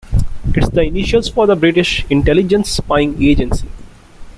[0.55, 3.69] It's the initials for the British intelligence spying agency.